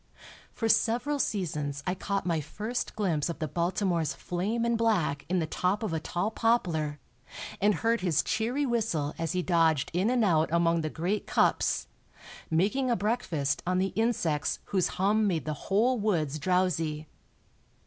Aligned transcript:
For 0.51 0.67
several 0.67 1.19
seasons 1.19 1.83
I 1.85 1.93
caught 1.93 2.25
my 2.25 2.41
first 2.41 2.95
glimpse 2.95 3.29
of 3.29 3.37
the 3.37 3.47
Baltimore's 3.47 4.15
flame 4.15 4.65
and 4.65 4.75
black 4.75 5.27
in 5.29 5.37
the 5.37 5.45
top 5.45 5.83
of 5.83 5.93
a 5.93 5.99
tall 5.99 6.31
poplar, 6.31 6.99
and 7.61 7.75
heard 7.75 8.01
his 8.01 8.23
cheery 8.23 8.65
whistle 8.65 9.13
as 9.19 9.33
he 9.33 9.43
dodged 9.43 9.91
in 9.93 10.09
and 10.09 10.25
out 10.25 10.49
among 10.51 10.81
the 10.81 10.89
great 10.89 11.27
cups, 11.27 11.85
making 12.49 12.89
a 12.89 12.95
breakfast 12.95 13.61
on 13.67 13.77
the 13.77 13.93
insects 13.95 14.57
whose 14.65 14.87
hum 14.97 15.27
made 15.27 15.45
the 15.45 15.53
whole 15.69 15.99
woods 15.99 16.39
drowsy. 16.39 17.05